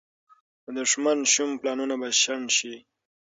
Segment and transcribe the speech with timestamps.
[0.63, 2.75] د دښمن شوم پلانونه به شنډ شي.